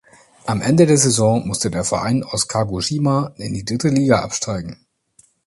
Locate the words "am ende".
0.47-0.87